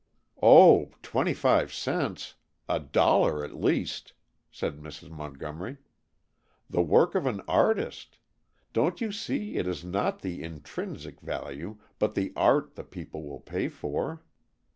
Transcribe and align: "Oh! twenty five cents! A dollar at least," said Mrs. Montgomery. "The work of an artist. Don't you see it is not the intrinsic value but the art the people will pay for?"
"Oh! 0.41 0.93
twenty 1.03 1.35
five 1.35 1.71
cents! 1.71 2.33
A 2.67 2.79
dollar 2.79 3.45
at 3.45 3.53
least," 3.55 4.13
said 4.49 4.79
Mrs. 4.79 5.11
Montgomery. 5.11 5.77
"The 6.67 6.81
work 6.81 7.13
of 7.13 7.27
an 7.27 7.41
artist. 7.47 8.17
Don't 8.73 8.99
you 8.99 9.11
see 9.11 9.57
it 9.57 9.67
is 9.67 9.85
not 9.85 10.21
the 10.23 10.41
intrinsic 10.41 11.19
value 11.21 11.77
but 11.99 12.15
the 12.15 12.33
art 12.35 12.73
the 12.73 12.83
people 12.83 13.21
will 13.21 13.41
pay 13.41 13.69
for?" 13.69 14.23